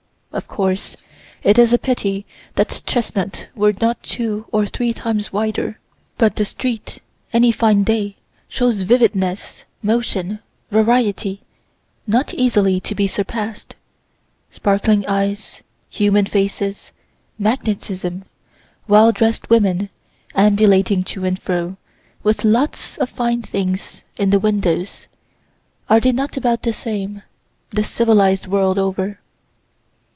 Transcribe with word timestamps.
Of 0.33 0.47
course 0.47 0.95
it 1.43 1.59
is 1.59 1.73
a 1.73 1.77
pity 1.77 2.25
that 2.55 2.83
Chestnut 2.85 3.47
were 3.53 3.73
not 3.81 4.01
two 4.01 4.45
or 4.53 4.65
three 4.65 4.93
times 4.93 5.33
wider; 5.33 5.77
but 6.17 6.37
the 6.37 6.45
street, 6.45 6.99
any 7.33 7.51
fine 7.51 7.83
day, 7.83 8.15
shows 8.47 8.83
vividness, 8.83 9.65
motion, 9.83 10.39
variety, 10.71 11.41
not 12.07 12.33
easily 12.33 12.79
to 12.79 12.95
be 12.95 13.07
surpass'd. 13.07 13.75
(Sparkling 14.49 15.05
eyes, 15.05 15.63
human 15.89 16.25
faces, 16.25 16.93
magnetism, 17.37 18.23
well 18.87 19.11
dress'd 19.11 19.49
women, 19.49 19.89
ambulating 20.33 21.03
to 21.03 21.25
and 21.25 21.41
fro 21.41 21.75
with 22.23 22.45
lots 22.45 22.97
o 22.99 23.05
fine 23.05 23.41
things 23.41 24.05
in 24.15 24.29
the 24.29 24.39
windows 24.39 25.07
are 25.89 25.99
they 25.99 26.13
not 26.13 26.37
about 26.37 26.61
the 26.63 26.71
same, 26.71 27.21
the 27.71 27.83
civilized 27.83 28.47
world 28.47 28.79
over?) 28.79 29.17